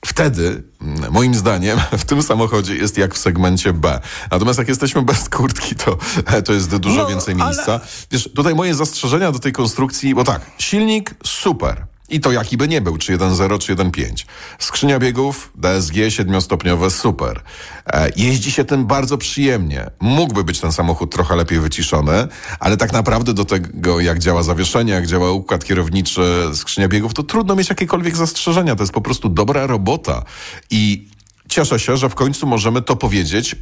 Wtedy, 0.05 0.63
mm, 0.81 1.11
moim 1.11 1.35
zdaniem, 1.35 1.79
w 1.97 2.05
tym 2.05 2.23
samochodzie 2.23 2.75
jest 2.75 2.97
jak 2.97 3.15
w 3.15 3.17
segmencie 3.17 3.73
B. 3.73 3.99
Natomiast 4.31 4.59
jak 4.59 4.67
jesteśmy 4.67 5.01
bez 5.01 5.29
kurtki, 5.29 5.75
to, 5.75 5.97
to 6.45 6.53
jest 6.53 6.75
dużo 6.77 7.01
No, 7.01 7.07
więcej 7.07 7.35
ale- 7.35 7.45
miejsca. 7.45 7.79
Wiesz, 8.11 8.29
tutaj 8.35 8.55
moje 8.55 8.75
zastrzeżenia 8.75 9.31
do 9.31 9.39
tej 9.39 9.51
konstrukcji, 9.51 10.15
bo 10.15 10.23
tak, 10.23 10.41
silnik 10.57 11.15
super. 11.25 11.85
I 12.11 12.19
to 12.19 12.31
jaki 12.31 12.57
by 12.57 12.67
nie 12.67 12.81
był, 12.81 12.97
czy 12.97 13.17
1.0, 13.17 13.59
czy 13.59 13.75
1.5. 13.75 14.25
Skrzynia 14.59 14.99
biegów 14.99 15.51
DSG 15.55 15.95
siedmiostopniowe, 16.09 16.89
super. 16.89 17.41
E, 17.87 18.09
jeździ 18.15 18.51
się 18.51 18.65
tym 18.65 18.85
bardzo 18.85 19.17
przyjemnie. 19.17 19.91
Mógłby 19.99 20.43
być 20.43 20.59
ten 20.59 20.71
samochód 20.71 21.11
trochę 21.11 21.35
lepiej 21.35 21.59
wyciszony, 21.59 22.27
ale 22.59 22.77
tak 22.77 22.93
naprawdę 22.93 23.33
do 23.33 23.45
tego, 23.45 23.99
jak 23.99 24.19
działa 24.19 24.43
zawieszenie, 24.43 24.93
jak 24.93 25.07
działa 25.07 25.31
układ 25.31 25.65
kierowniczy, 25.65 26.49
skrzynia 26.53 26.87
biegów, 26.87 27.13
to 27.13 27.23
trudno 27.23 27.55
mieć 27.55 27.69
jakiekolwiek 27.69 28.15
zastrzeżenia. 28.15 28.75
To 28.75 28.83
jest 28.83 28.93
po 28.93 29.01
prostu 29.01 29.29
dobra 29.29 29.67
robota. 29.67 30.23
I 30.69 31.07
cieszę 31.49 31.79
się, 31.79 31.97
że 31.97 32.09
w 32.09 32.15
końcu 32.15 32.47
możemy 32.47 32.81
to 32.81 32.95
powiedzieć, 32.95 33.55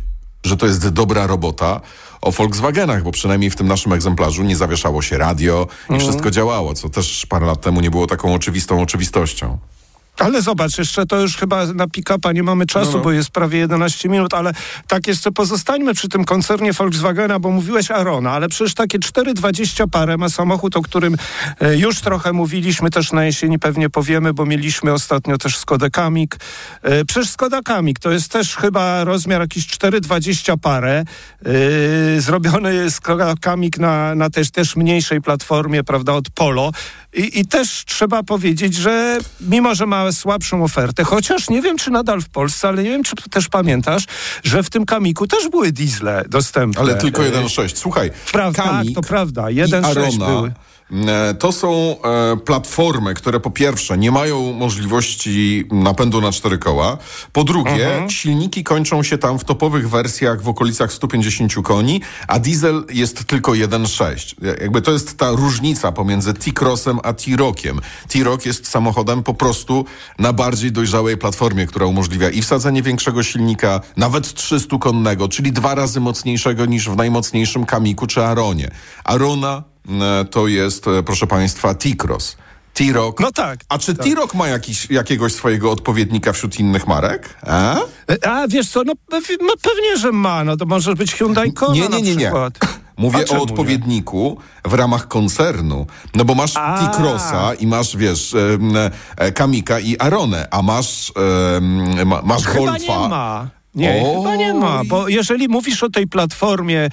że 0.44 0.58
to 0.58 0.66
jest 0.66 0.90
dobra 0.90 1.28
robota 1.28 1.82
o 2.22 2.32
Volkswagenach, 2.32 3.04
bo 3.04 3.12
przynajmniej 3.12 3.50
w 3.50 3.56
tym 3.56 3.68
naszym 3.68 3.94
egzemplarzu 3.94 4.44
nie 4.44 4.56
zawieszało 4.56 5.02
się 5.02 5.18
radio 5.18 5.68
i 5.90 6.00
wszystko 6.00 6.32
działało, 6.32 6.74
co 6.74 6.90
też 6.90 7.26
parę 7.26 7.46
lat 7.46 7.62
temu 7.62 7.82
nie 7.82 7.92
było 7.92 8.08
taką 8.08 8.34
oczywistą 8.34 8.82
oczywistością. 8.82 9.58
Ale 10.20 10.42
zobacz, 10.42 10.78
jeszcze 10.78 11.06
to 11.06 11.22
już 11.22 11.38
chyba 11.38 11.66
na 11.66 11.88
pick-upa 11.88 12.32
nie 12.34 12.44
mamy 12.44 12.66
czasu, 12.66 12.92
No, 12.92 12.98
no. 12.98 13.04
bo 13.04 13.12
jest 13.12 13.30
prawie 13.32 13.60
11 13.60 14.10
minut, 14.10 14.34
ale 14.34 14.54
tak 14.88 15.08
jeszcze 15.08 15.32
pozostańmy 15.32 15.94
przy 15.94 16.10
tym 16.10 16.26
koncernie 16.26 16.74
Volkswagena, 16.74 17.40
bo 17.40 17.50
mówiłeś 17.52 17.92
Arona, 17.92 18.32
ale 18.32 18.50
przecież 18.50 18.74
takie 18.74 19.00
4,20 19.00 19.88
parę 19.92 20.18
ma 20.18 20.30
samochód, 20.30 20.76
o 20.76 20.82
którym 20.82 21.18
e, 21.62 21.78
już 21.78 22.02
trochę 22.02 22.34
mówiliśmy, 22.34 22.90
też 22.90 23.12
na 23.12 23.26
jesieni 23.26 23.60
pewnie 23.60 23.90
powiemy, 23.90 24.34
bo 24.34 24.46
mieliśmy 24.46 24.94
ostatnio 24.94 25.38
też 25.38 25.58
Skoda 25.58 25.90
Kamik. 25.90 26.38
E, 26.82 27.06
Przecież 27.06 27.30
Skoda 27.30 27.62
Kamik 27.62 28.00
to 28.00 28.12
jest 28.12 28.32
też 28.32 28.56
chyba 28.56 29.04
rozmiar 29.04 29.42
jakiś 29.42 29.68
4,20 29.68 30.58
parę, 30.58 31.04
e, 32.18 32.22
zrobiony 32.22 32.92
Skoda 32.92 33.34
Kamik 33.42 33.78
na, 33.78 34.16
na 34.16 34.30
też, 34.30 34.52
też 34.52 34.76
mniejszej 34.76 35.22
platformie, 35.22 35.84
prawda, 35.84 36.14
od 36.14 36.30
Polo. 36.30 36.72
I, 37.14 37.40
I 37.40 37.46
też 37.46 37.84
trzeba 37.86 38.24
powiedzieć, 38.24 38.76
że 38.76 39.18
mimo, 39.42 39.76
że 39.76 39.86
ma 39.86 40.12
słabszą 40.12 40.64
ofertę, 40.64 41.04
chociaż 41.04 41.50
nie 41.50 41.62
wiem, 41.62 41.78
czy 41.78 41.92
nadal 41.92 42.22
w 42.22 42.30
Polsce, 42.30 42.68
ale 42.68 42.84
nie 42.84 42.90
wiem, 42.90 43.04
czy 43.04 43.16
też 43.32 43.50
pamiętasz, 43.50 44.04
że 44.44 44.64
w 44.64 44.70
tym 44.70 44.86
Kamiku 44.86 45.28
też 45.28 45.50
były 45.50 45.72
diesle 45.72 46.24
dostępne. 46.28 46.82
Ale 46.82 46.96
tylko 46.96 47.26
E, 47.26 47.32
1.6. 47.32 47.76
Słuchaj, 47.76 48.12
Prawda, 48.32 48.64
tak, 48.64 48.72
Kamik 48.72 48.96
to 48.96 49.02
prawda. 49.02 49.50
i 49.50 49.56
1.6 49.56 50.18
były. 50.18 50.52
E, 51.08 51.34
to 51.34 51.52
są 51.52 51.96
e, 52.02 52.38
platformy, 52.38 53.14
które 53.14 53.40
po 53.40 53.52
pierwsze 53.52 53.98
nie 53.98 54.12
mają 54.12 54.54
możliwości 54.54 55.66
napędu 55.72 56.22
na 56.22 56.32
cztery 56.32 56.58
koła, 56.58 56.98
po 57.34 57.44
drugie 57.44 57.70
Mhm. 57.90 58.10
silniki 58.10 58.64
kończą 58.64 59.04
się 59.04 59.18
tam 59.18 59.40
w 59.40 59.44
topowych 59.44 59.90
wersjach 59.90 60.42
w 60.42 60.50
okolicach 60.50 60.94
150 60.94 61.54
koni, 61.64 62.02
a 62.28 62.40
diesel 62.40 62.86
jest 62.94 63.26
tylko 63.26 63.52
1.6. 63.52 64.36
Jakby 64.62 64.82
to 64.82 64.92
jest 64.92 65.18
ta 65.18 65.32
różnica 65.32 65.92
pomiędzy 65.92 66.34
T-Crossem 66.34 67.00
a 67.04 67.14
T-Rockiem. 67.14 67.82
T-Rock 68.08 68.46
jest 68.46 68.68
samochodem 68.68 69.24
po 69.24 69.34
prostu 69.34 69.86
na 70.20 70.34
bardziej 70.34 70.72
dojrzałej 70.72 71.18
platformie, 71.18 71.68
która 71.68 71.86
umożliwia 71.86 72.30
i 72.30 72.42
wsadzenie 72.42 72.84
większego 72.84 73.24
silnika, 73.24 73.82
nawet 73.98 74.28
300-konnego, 74.28 75.30
czyli 75.30 75.52
dwa 75.52 75.76
razy 75.76 76.00
mocniejszego 76.00 76.66
niż 76.66 76.90
w 76.90 76.96
najmocniejszym 76.96 77.66
Kamiku 77.66 78.08
czy 78.08 78.26
Aronie. 78.26 78.72
Arona 79.04 79.64
to 80.32 80.48
jest, 80.48 80.88
e, 80.88 81.04
proszę 81.04 81.28
Państwa, 81.28 81.74
T-Cross. 81.74 82.36
T-Rock. 82.74 83.20
No 83.20 83.32
tak, 83.32 83.60
A 83.70 83.78
czy 83.78 83.96
tak. 83.96 84.06
T-Rock 84.06 84.34
ma 84.34 84.48
jakiś, 84.48 84.90
jakiegoś 84.90 85.34
swojego 85.34 85.72
odpowiednika 85.72 86.34
wśród 86.34 86.60
innych 86.60 86.88
marek? 86.88 87.36
A? 87.48 87.76
E, 87.76 88.28
A 88.28 88.48
wiesz 88.48 88.70
co, 88.70 88.84
no, 88.84 88.94
no 89.42 89.54
pewnie, 89.62 89.98
że 89.98 90.12
ma. 90.12 90.44
No 90.44 90.58
to 90.58 90.66
może 90.66 90.96
być 90.96 91.16
Hyundai 91.16 91.54
Kona 91.54 91.74
Nie, 91.74 91.88
nie, 91.88 92.02
nie, 92.02 92.16
nie. 92.16 92.32
Mówię 92.98 93.26
o 93.30 93.34
nie? 93.34 93.42
odpowiedniku 93.42 94.38
w 94.66 94.74
ramach 94.74 95.08
koncernu. 95.08 95.88
No 96.16 96.26
bo 96.26 96.36
masz. 96.36 96.54
T-Crossa 96.54 97.54
i 97.54 97.68
masz, 97.68 97.98
wiesz, 97.98 98.34
em, 98.34 98.74
e, 99.18 99.32
Kamika 99.32 99.80
i 99.80 99.98
Aronę, 100.00 100.48
a 100.52 100.62
masz, 100.62 101.14
em, 101.56 102.08
ma, 102.08 102.22
masz 102.22 102.44
Golfa. 102.44 103.50
Nie 103.80 104.04
Oj. 104.06 104.16
chyba 104.18 104.36
nie 104.36 104.54
ma, 104.54 104.82
bo 104.86 105.08
jeżeli 105.08 105.48
mówisz 105.48 105.84
o 105.84 105.90
tej 105.90 106.08
platformie 106.08 106.90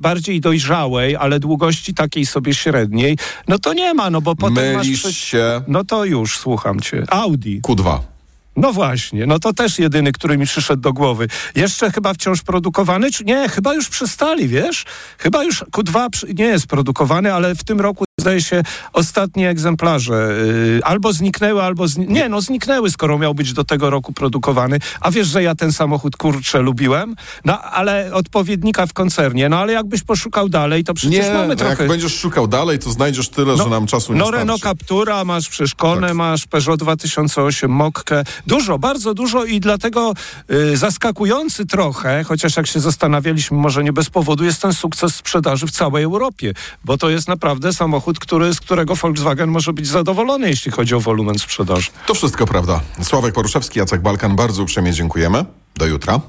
bardziej 0.00 0.40
dojrzałej, 0.40 1.16
ale 1.16 1.40
długości 1.40 1.94
takiej 1.94 2.26
sobie 2.26 2.54
średniej, 2.54 3.18
no 3.48 3.58
to 3.58 3.72
nie 3.72 3.94
ma, 3.94 4.10
no 4.10 4.20
bo 4.20 4.36
potem 4.36 4.76
Mylisz 4.76 5.04
masz... 5.04 5.16
się. 5.16 5.62
No 5.68 5.84
to 5.84 6.04
już, 6.04 6.38
słucham 6.38 6.80
cię. 6.80 7.04
Audi. 7.08 7.60
Q2. 7.60 7.98
No 8.56 8.72
właśnie, 8.72 9.26
no 9.26 9.38
to 9.38 9.52
też 9.52 9.78
jedyny, 9.78 10.12
który 10.12 10.38
mi 10.38 10.46
przyszedł 10.46 10.82
do 10.82 10.92
głowy. 10.92 11.28
Jeszcze 11.54 11.90
chyba 11.92 12.14
wciąż 12.14 12.42
produkowany, 12.42 13.10
czy 13.12 13.24
nie, 13.24 13.48
chyba 13.48 13.74
już 13.74 13.88
przestali, 13.88 14.48
wiesz? 14.48 14.84
Chyba 15.18 15.44
już 15.44 15.62
Q2 15.64 16.10
przy- 16.10 16.34
nie 16.34 16.44
jest 16.44 16.66
produkowany, 16.66 17.34
ale 17.34 17.54
w 17.54 17.64
tym 17.64 17.80
roku 17.80 18.04
zdaje 18.20 18.42
się 18.42 18.62
ostatnie 18.92 19.48
egzemplarze 19.48 20.28
yy, 20.46 20.80
albo 20.84 21.12
zniknęły, 21.12 21.62
albo 21.62 21.84
zni- 21.84 22.08
nie, 22.08 22.28
no 22.28 22.40
zniknęły, 22.40 22.90
skoro 22.90 23.18
miał 23.18 23.34
być 23.34 23.52
do 23.52 23.64
tego 23.64 23.90
roku 23.90 24.12
produkowany. 24.12 24.78
A 25.00 25.10
wiesz, 25.10 25.28
że 25.28 25.42
ja 25.42 25.54
ten 25.54 25.72
samochód 25.72 26.16
kurczę 26.16 26.58
lubiłem? 26.62 27.16
No 27.44 27.62
ale 27.62 28.10
odpowiednika 28.14 28.86
w 28.86 28.92
koncernie, 28.92 29.48
no 29.48 29.58
ale 29.58 29.72
jakbyś 29.72 30.02
poszukał 30.02 30.48
dalej, 30.48 30.84
to 30.84 30.94
przecież 30.94 31.26
Nie, 31.26 31.32
mamy 31.32 31.48
no 31.48 31.56
trochę... 31.56 31.82
jak 31.82 31.88
będziesz 31.88 32.18
szukał 32.18 32.46
dalej, 32.46 32.78
to 32.78 32.90
znajdziesz 32.90 33.28
tyle, 33.28 33.56
że 33.56 33.66
nam 33.66 33.86
czasu 33.86 34.12
nie 34.12 34.18
no. 34.18 34.30
Renault 34.30 34.62
Captura, 34.62 35.24
masz 35.24 35.48
przecież 35.48 35.74
Kone, 35.74 36.06
Tak. 36.06 36.16
masz 36.16 36.46
Peugeot 36.46 36.80
2008, 36.80 37.70
Mokkę. 37.70 38.22
Dużo, 38.46 38.78
bardzo 38.78 39.14
dużo 39.14 39.44
i 39.44 39.60
dlatego 39.60 40.14
y, 40.50 40.76
zaskakujący 40.76 41.66
trochę, 41.66 42.24
chociaż 42.24 42.56
jak 42.56 42.66
się 42.66 42.80
zastanawialiśmy, 42.80 43.56
może 43.56 43.84
nie 43.84 43.92
bez 43.92 44.10
powodu, 44.10 44.44
jest 44.44 44.62
ten 44.62 44.72
sukces 44.72 45.14
sprzedaży 45.14 45.66
w 45.66 45.70
całej 45.70 46.04
Europie, 46.04 46.52
bo 46.84 46.98
to 46.98 47.10
jest 47.10 47.28
naprawdę 47.28 47.72
samochód, 47.72 48.09
który, 48.18 48.54
z 48.54 48.60
którego 48.60 48.94
Volkswagen 48.94 49.50
może 49.50 49.72
być 49.72 49.86
zadowolony, 49.86 50.48
jeśli 50.48 50.72
chodzi 50.72 50.94
o 50.94 51.00
wolumen 51.00 51.38
sprzedaży. 51.38 51.90
To 52.06 52.14
wszystko 52.14 52.46
prawda. 52.46 52.80
Sławek 53.02 53.34
Poruszewski, 53.34 53.78
Jacek 53.78 54.02
Balkan, 54.02 54.36
bardzo 54.36 54.62
uprzejmie 54.62 54.92
dziękujemy. 54.92 55.44
Do 55.76 55.86
jutra. 55.86 56.20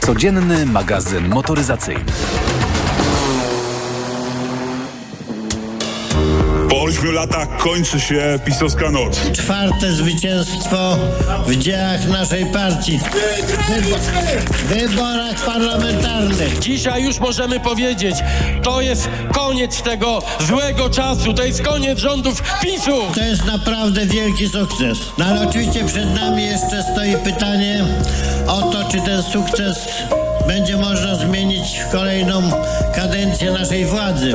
Codzienny 0.00 0.66
magazyn 0.66 1.28
motoryzacyjny. 1.28 2.04
Ośmiu 6.88 7.12
latach 7.12 7.56
kończy 7.56 8.00
się 8.00 8.38
pisowska 8.44 8.90
noc. 8.90 9.20
Czwarte 9.32 9.92
zwycięstwo 9.92 10.96
w 11.46 11.56
dziełach 11.56 12.08
naszej 12.08 12.46
partii. 12.46 13.00
W 14.50 14.64
wyborach 14.66 15.44
parlamentarnych. 15.46 16.58
Dzisiaj 16.58 17.04
już 17.04 17.18
możemy 17.18 17.60
powiedzieć, 17.60 18.16
to 18.62 18.80
jest 18.80 19.08
koniec 19.32 19.82
tego 19.82 20.22
złego 20.40 20.90
czasu, 20.90 21.34
to 21.34 21.44
jest 21.44 21.62
koniec 21.62 21.98
rządów 21.98 22.42
PiSu. 22.62 23.02
To 23.14 23.20
jest 23.20 23.44
naprawdę 23.44 24.06
wielki 24.06 24.48
sukces. 24.48 24.98
No 25.18 25.24
ale 25.24 25.48
oczywiście 25.48 25.84
przed 25.84 26.14
nami 26.14 26.42
jeszcze 26.42 26.82
stoi 26.92 27.16
pytanie 27.24 27.84
o 28.46 28.62
to, 28.62 28.84
czy 28.90 29.00
ten 29.00 29.22
sukces 29.22 29.88
będzie 30.46 30.76
można 30.76 31.14
zmienić 31.14 31.78
w 31.78 31.92
kolejną 31.92 32.50
kadencję 32.94 33.50
naszej 33.52 33.84
władzy. 33.84 34.34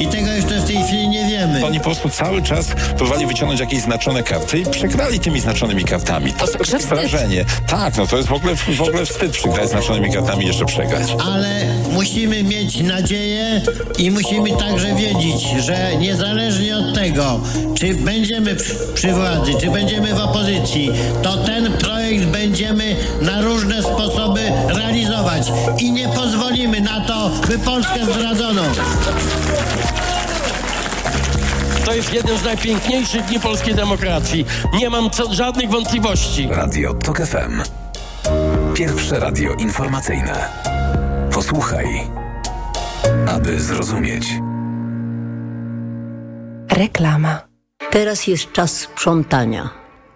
I 0.00 0.06
tego 0.06 0.30
jeszcze 0.30 0.60
w 0.60 0.66
tej 0.66 0.82
chwili 0.84 1.08
nie 1.08 1.26
wiemy. 1.26 1.66
Oni 1.66 1.78
po 1.78 1.84
prostu 1.84 2.08
cały 2.08 2.42
czas 2.42 2.66
próbowali 2.96 3.26
wyciągnąć 3.26 3.60
jakieś 3.60 3.80
znaczone 3.80 4.22
karty 4.22 4.58
i 4.58 4.66
przegrali 4.66 5.20
tymi 5.20 5.40
znaczonymi 5.40 5.84
kartami. 5.84 6.32
To 6.32 6.76
jest 6.76 6.88
wrażenie. 6.88 7.44
Tak, 7.66 7.96
no 7.96 8.06
to 8.06 8.16
jest 8.16 8.28
w 8.28 8.32
ogóle, 8.32 8.54
w 8.56 8.82
ogóle 8.82 9.06
wstyd 9.06 9.32
przegrać 9.32 9.68
znaczonymi 9.68 10.12
kartami 10.12 10.44
i 10.44 10.46
jeszcze 10.46 10.64
przegrać. 10.64 11.08
Ale 11.32 11.64
musimy 11.92 12.42
mieć 12.42 12.80
nadzieję 12.80 13.62
i 13.98 14.10
musimy 14.10 14.56
także 14.56 14.94
wiedzieć, 14.94 15.42
że 15.58 15.96
niezależnie 15.96 16.76
od 16.76 16.94
tego, 16.94 17.40
czy 17.74 17.94
będziemy 17.94 18.56
przy, 18.94 19.12
władzy, 19.12 19.52
czy 19.60 19.70
będziemy 19.70 20.14
w 20.14 20.20
opozycji, 20.20 20.90
to 21.22 21.36
ten 21.36 21.72
projekt 21.72 22.24
będziemy 22.24 22.96
na 23.20 23.40
różne 23.40 23.71
i 25.78 25.92
nie 25.92 26.08
pozwolimy 26.08 26.80
na 26.80 27.00
to, 27.00 27.30
by 27.48 27.58
Polskę 27.58 28.04
zdradzono. 28.04 28.62
To 31.84 31.94
jest 31.94 32.12
jeden 32.12 32.38
z 32.38 32.44
najpiękniejszych 32.44 33.24
dni 33.24 33.40
polskiej 33.40 33.74
demokracji. 33.74 34.46
Nie 34.74 34.90
mam 34.90 35.10
co, 35.10 35.34
żadnych 35.34 35.70
wątpliwości. 35.70 36.48
Radio 36.50 36.94
TOK 36.94 37.18
FM. 37.18 37.62
Pierwsze 38.74 39.20
radio 39.20 39.52
informacyjne. 39.52 40.48
Posłuchaj, 41.32 41.86
aby 43.28 43.60
zrozumieć. 43.60 44.24
Reklama. 46.70 47.40
Teraz 47.90 48.26
jest 48.26 48.52
czas 48.52 48.76
sprzątania 48.76 49.70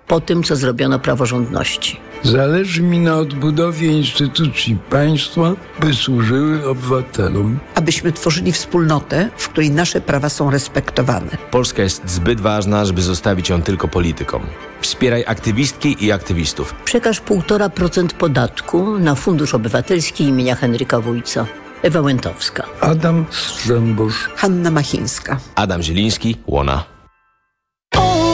po 0.06 0.20
tym, 0.20 0.42
co 0.42 0.56
zrobiono 0.56 0.98
praworządności. 0.98 2.00
Zależy 2.26 2.82
mi 2.82 2.98
na 2.98 3.16
odbudowie 3.16 3.88
instytucji 3.88 4.76
państwa, 4.90 5.52
by 5.80 5.94
służyły 5.94 6.68
obywatelom. 6.68 7.58
Abyśmy 7.74 8.12
tworzyli 8.12 8.52
wspólnotę, 8.52 9.30
w 9.36 9.48
której 9.48 9.70
nasze 9.70 10.00
prawa 10.00 10.28
są 10.28 10.50
respektowane. 10.50 11.30
Polska 11.50 11.82
jest 11.82 12.10
zbyt 12.10 12.40
ważna, 12.40 12.84
żeby 12.84 13.02
zostawić 13.02 13.48
ją 13.48 13.62
tylko 13.62 13.88
politykom. 13.88 14.42
Wspieraj 14.80 15.24
aktywistki 15.26 16.04
i 16.04 16.12
aktywistów. 16.12 16.74
Przekaż 16.84 17.22
1,5% 17.22 18.06
podatku 18.06 18.98
na 18.98 19.14
Fundusz 19.14 19.54
Obywatelski 19.54 20.24
imienia 20.24 20.54
Henryka 20.54 21.00
Wójca. 21.00 21.46
Ewa 21.82 22.00
Łętowska. 22.00 22.66
Adam 22.80 23.24
Strzembosz. 23.30 24.28
Hanna 24.36 24.70
Machińska. 24.70 25.38
Adam 25.54 25.82
Zieliński, 25.82 26.36
Łona. 26.46 26.95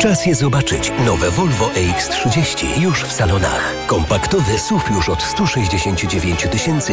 Czas 0.02 0.26
je 0.26 0.34
zobaczyć. 0.34 0.92
Nowe 1.06 1.30
Volvo 1.30 1.68
EX30 1.68 2.82
już 2.82 3.02
w 3.02 3.12
salonach. 3.12 3.74
Kompaktowy 3.86 4.58
SUV 4.58 4.84
już 4.94 5.08
od 5.08 5.22
169 5.22 6.46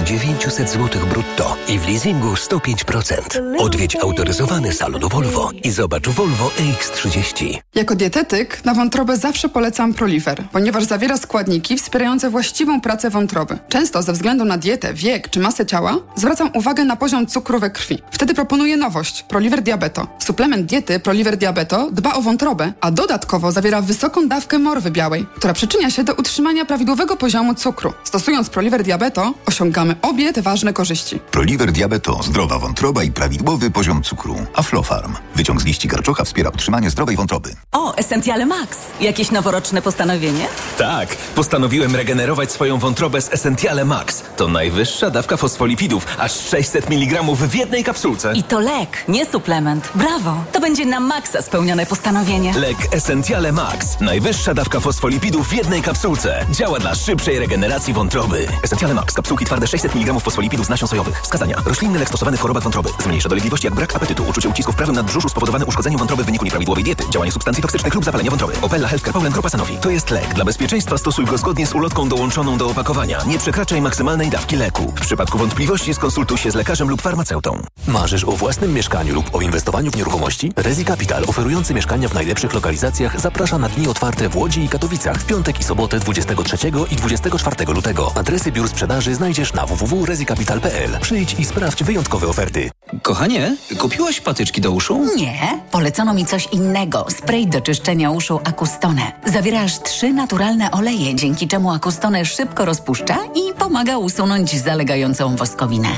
900 0.06 0.70
zł 0.70 1.02
brutto 1.10 1.56
i 1.68 1.80
w 1.80 1.88
leasingu 1.88 2.34
105%. 2.34 3.22
Odwiedź 3.58 3.96
autoryzowany 3.96 4.74
salon 4.74 5.02
Volvo 5.02 5.52
i 5.64 5.72
zobacz 5.72 6.08
Volvo 6.08 6.52
EX30. 6.60 7.60
Jako 7.76 7.96
dietetyk 7.96 8.66
na 8.66 8.74
wątrobę 8.74 9.18
zawsze 9.18 9.50
polecam 9.50 9.94
Proliver, 9.94 10.44
ponieważ 10.52 10.84
zawiera 10.84 11.18
składniki 11.18 11.78
wspierające 11.78 12.30
właściwą 12.30 12.82
pracę 12.82 13.10
wątroby. 13.10 13.58
Często 13.70 14.02
ze 14.02 14.14
względu 14.14 14.46
na 14.46 14.58
dietę, 14.58 14.94
wiek 14.94 15.30
czy 15.30 15.40
masę 15.40 15.66
ciała 15.66 15.98
zwracam 16.16 16.50
uwagę 16.54 16.86
na 16.86 16.96
poziom 16.96 17.28
cukru 17.28 17.60
we 17.60 17.70
krwi. 17.70 18.02
Wtedy 18.12 18.34
proponuję 18.34 18.78
nowość 18.78 19.24
Proliver 19.24 19.62
Diabeto. 19.62 20.08
Suplement 20.20 20.66
diety 20.66 21.00
Proliver 21.00 21.38
Diabeto 21.38 21.92
dba 21.92 22.14
o 22.14 22.22
wątrobę, 22.22 22.74
a 22.82 22.92
dodatkowo 23.00 23.52
zawiera 23.52 23.82
wysoką 23.82 24.28
dawkę 24.28 24.60
morwy 24.60 24.92
białej, 24.92 25.26
która 25.36 25.54
przyczynia 25.54 25.90
się 25.92 26.04
do 26.04 26.14
utrzymania 26.14 26.66
prawidłowego 26.66 27.18
poziomu 27.18 27.56
cukru. 27.56 27.94
Stosując 28.04 28.50
Proliver 28.50 28.84
Diabeto 28.84 29.34
osiągamy 29.46 29.96
obie 30.02 30.34
te 30.34 30.42
ważne 30.42 30.74
korzyści. 30.74 31.20
Proliver 31.32 31.72
Diabeto, 31.72 32.24
zdrowa 32.24 32.60
wątroba 32.60 33.04
i 33.04 33.12
prawidłowy 33.12 33.72
poziom 33.72 34.04
cukru. 34.04 34.36
Aflofarm. 34.56 35.16
Wyciąg 35.36 35.62
z 35.62 35.66
liści 35.66 35.88
garczocha 35.88 36.24
wspiera 36.24 36.50
utrzymanie 36.50 36.90
zdrowej 36.90 37.16
wątroby. 37.16 37.56
O, 37.72 37.96
Essentiale 37.96 38.46
Max. 38.46 38.78
Jakieś 39.02 39.32
noworoczne 39.32 39.82
postanowienie? 39.82 40.46
Tak, 40.78 41.16
postanowiłem 41.36 41.96
regenerować 41.96 42.52
swoją 42.52 42.78
wątrobę 42.78 43.22
z 43.22 43.34
Essentiale 43.34 43.86
Max. 43.86 44.24
To 44.38 44.48
najwyższa 44.48 45.10
dawka 45.10 45.38
fosfolipidów, 45.38 46.08
aż 46.18 46.32
600 46.50 46.90
mg 46.92 47.24
w 47.36 47.56
jednej 47.56 47.84
kapsułce. 47.84 48.34
I 48.34 48.44
to 48.44 48.60
lek, 48.60 49.04
nie 49.08 49.26
suplement. 49.26 49.90
Brawo! 49.96 50.44
To 50.52 50.60
będzie 50.60 50.86
na 50.86 51.00
maksa 51.00 51.42
spełnione 51.42 51.86
postanowienie. 51.86 52.54
Lek 52.54 52.89
Essentiale 52.92 53.52
Max. 53.52 54.00
Najwyższa 54.00 54.54
dawka 54.54 54.80
fosfolipidów 54.80 55.48
w 55.48 55.54
jednej 55.54 55.82
kapsułce. 55.82 56.46
Działa 56.52 56.80
dla 56.80 56.96
szybszej 56.96 57.40
regeneracji 57.40 57.94
wątroby. 57.94 58.48
Essentiale 58.64 58.94
Max. 58.94 59.14
Kapsułki 59.14 59.46
twarde 59.46 59.68
600 59.68 59.96
mg 59.96 60.20
fosfolipidów 60.20 60.66
z 60.66 60.70
nasion 60.70 60.90
sojowych. 60.90 61.22
Wskazania. 61.22 61.56
Roślinny 61.66 62.00
lek 62.00 62.08
stosowany 62.08 62.38
w 62.38 62.40
chorobach 62.40 62.64
wątroby. 62.64 62.90
Zmniejsza 63.04 63.30
dolegliwości 63.30 63.68
jak 63.68 63.76
brak 63.76 63.96
apetytu, 63.96 64.24
uczucie 64.24 64.50
ucisku 64.50 64.72
w 64.72 64.76
prawym 64.76 64.96
nadbrzuszu 64.96 65.30
spowodowane 65.30 65.66
uszkodzeniem 65.66 66.00
wątroby 66.00 66.24
w 66.24 66.26
wyniku 66.26 66.46
nieprawidłowej 66.46 66.84
diety, 66.84 67.04
działanie 67.10 67.32
substancji 67.32 67.62
toksycznych 67.62 67.96
lub 67.96 68.06
zapalenie 68.06 68.30
wątroby. 68.30 68.54
Opella 68.62 68.88
Healthcare 68.88 69.14
Poland 69.14 69.34
Grupa 69.34 69.50
Sanofi. 69.50 69.78
To 69.78 69.90
jest 69.90 70.10
lek. 70.10 70.34
Dla 70.34 70.46
bezpieczeństwa 70.46 70.98
stosuj 70.98 71.26
go 71.26 71.38
zgodnie 71.38 71.68
z 71.68 71.76
ulotką 71.76 72.10
dołączoną 72.10 72.58
do 72.58 72.70
opakowania. 72.70 73.20
Nie 73.28 73.38
przekraczaj 73.38 73.82
maksymalnej 73.82 74.30
dawki 74.30 74.56
leku. 74.56 74.94
W 74.96 75.02
przypadku 75.02 75.38
wątpliwości 75.38 75.94
skonsultuj 75.94 76.38
się 76.38 76.52
z 76.52 76.56
lekarzem 76.56 76.90
lub 76.90 77.02
farmaceutą. 77.02 77.64
Marzysz 77.88 78.24
o 78.24 78.32
własnym 78.32 78.74
mieszkaniu 78.74 79.14
lub 79.14 79.36
o 79.36 79.42
inwestowaniu 79.42 79.92
w 79.92 79.96
nieruchomości? 79.96 80.54
Rezi 80.56 80.86
Capital, 80.86 81.24
oferujący 81.28 81.74
mieszkania 81.74 82.10
w 82.10 82.14
najlepszych 82.14 82.54
lokalizacjach, 82.54 82.79
zaprasza 83.16 83.58
na 83.58 83.70
dni 83.70 83.88
otwarte 83.88 84.30
w 84.30 84.38
Łodzi 84.38 84.64
i 84.64 84.70
Katowicach 84.70 85.18
w 85.18 85.26
piątek 85.26 85.60
i 85.60 85.64
sobotę 85.64 86.00
23 86.00 86.58
i 86.92 86.96
24 86.96 87.74
lutego. 87.74 88.12
Adresy 88.16 88.52
biur 88.52 88.70
sprzedaży 88.70 89.16
znajdziesz 89.16 89.54
na 89.54 89.66
www.rezicapital.pl. 89.66 91.00
Przyjdź 91.02 91.36
i 91.40 91.46
sprawdź 91.46 91.84
wyjątkowe 91.84 92.28
oferty. 92.28 92.70
Kochanie, 93.02 93.58
kupiłaś 93.78 94.22
patyczki 94.22 94.62
do 94.62 94.72
uszu? 94.72 95.06
Nie, 95.16 95.60
polecono 95.72 96.14
mi 96.14 96.26
coś 96.26 96.48
innego. 96.52 97.06
Spray 97.10 97.48
do 97.48 97.62
czyszczenia 97.62 98.12
uszu 98.12 98.40
Acustone. 98.44 99.12
Zawiera 99.26 99.62
aż 99.62 99.80
trzy 99.80 100.14
naturalne 100.14 100.72
oleje, 100.72 101.16
dzięki 101.16 101.48
czemu 101.48 101.72
Acustone 101.72 102.26
szybko 102.26 102.66
rozpuszcza 102.66 103.18
i 103.36 103.54
pomaga 103.54 103.98
usunąć 103.98 104.62
zalegającą 104.62 105.36
woskowinę. 105.36 105.90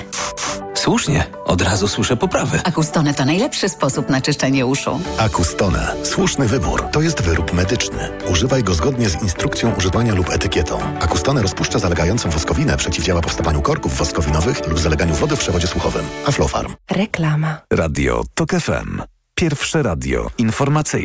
Słusznie, 0.82 1.28
od 1.46 1.62
razu 1.62 1.88
słyszę 1.88 2.18
poprawę. 2.18 2.62
Acustone 2.64 3.14
to 3.14 3.26
najlepszy 3.26 3.70
sposób 3.70 4.10
na 4.10 4.22
czyszczenie 4.22 4.66
uszu. 4.66 5.00
Acustone. 5.18 5.96
Słuszny 6.04 6.48
wybór. 6.48 6.84
To 6.92 7.02
jest 7.02 7.22
wyrób 7.22 7.54
medyczny. 7.54 8.10
Używaj 8.32 8.64
go 8.64 8.74
zgodnie 8.74 9.10
z 9.10 9.24
instrukcją 9.24 9.74
używania 9.78 10.16
lub 10.16 10.30
etykietą. 10.30 10.80
Acustone 11.00 11.42
rozpuszcza 11.42 11.80
zalegającą 11.80 12.30
woskowinę, 12.30 12.78
przeciwdziała 12.78 13.22
powstawaniu 13.22 13.62
korków 13.62 13.98
woskowinowych 13.98 14.68
lub 14.68 14.80
zaleganiu 14.80 15.16
wody 15.16 15.36
w 15.36 15.40
przewodzie 15.40 15.68
słuchowym. 15.68 16.06
Aflofarm. 16.26 16.76
Reklama. 16.92 17.58
Radio 17.74 18.24
TOK 18.34 18.52
FM. 18.52 19.02
Pierwsze 19.36 19.84
radio 19.84 20.30
informacyjne. 20.38 21.00